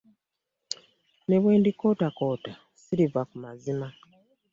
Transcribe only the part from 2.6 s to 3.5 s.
siriva ku